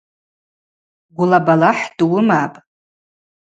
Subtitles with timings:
[1.15, 2.57] Гвла балахӏ дуымапӏ.